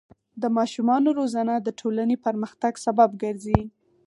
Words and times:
د 0.41 0.43
ماشومانو 0.57 1.09
روزنه 1.19 1.53
د 1.59 1.67
ټولنې 1.79 2.15
پرمختګ 2.25 2.73
سبب 2.85 3.09
ګرځي. 3.23 3.61